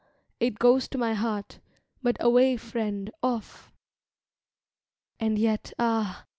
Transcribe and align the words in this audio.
it 0.39 0.57
goes 0.57 0.87
to 0.87 0.97
my 0.97 1.13
heart—but 1.13 2.17
away, 2.19 2.57
friend, 2.57 3.11
off! 3.21 3.71
And 5.19 5.37
yet, 5.37 5.73
ah! 5.77 6.25